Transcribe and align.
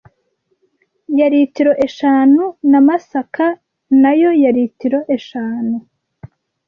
ya 1.17 1.27
litiro 1.33 1.73
eshanu 1.85 2.43
na 2.71 2.79
Masaka 2.87 3.45
nayo 4.01 4.29
ya 4.43 4.51
litiro 4.57 4.99
eshanu 5.15 5.75